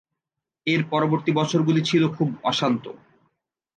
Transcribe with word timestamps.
এর 0.67 0.81
পরবর্তী 0.89 1.31
বছরগুলি 1.39 1.81
ছিল 1.81 2.03
খুব 2.15 2.29
অশান্ত। 2.43 2.85